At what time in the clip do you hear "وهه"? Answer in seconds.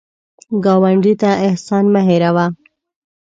2.35-2.47